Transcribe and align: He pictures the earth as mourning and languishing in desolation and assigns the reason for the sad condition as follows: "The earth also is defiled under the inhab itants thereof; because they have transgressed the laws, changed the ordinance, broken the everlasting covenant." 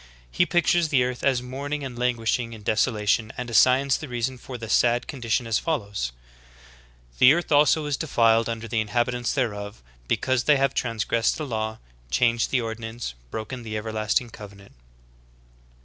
He 0.31 0.47
pictures 0.47 0.87
the 0.89 1.03
earth 1.03 1.23
as 1.23 1.43
mourning 1.43 1.83
and 1.83 1.95
languishing 1.95 2.53
in 2.53 2.63
desolation 2.63 3.31
and 3.37 3.51
assigns 3.51 3.99
the 3.99 4.07
reason 4.07 4.39
for 4.39 4.57
the 4.57 4.67
sad 4.67 5.05
condition 5.05 5.45
as 5.45 5.59
follows: 5.59 6.11
"The 7.19 7.31
earth 7.35 7.51
also 7.51 7.85
is 7.85 7.97
defiled 7.97 8.49
under 8.49 8.67
the 8.67 8.81
inhab 8.83 9.09
itants 9.09 9.35
thereof; 9.35 9.83
because 10.07 10.45
they 10.45 10.57
have 10.57 10.73
transgressed 10.73 11.37
the 11.37 11.45
laws, 11.45 11.77
changed 12.09 12.49
the 12.49 12.61
ordinance, 12.61 13.13
broken 13.29 13.61
the 13.61 13.77
everlasting 13.77 14.31
covenant." 14.31 14.71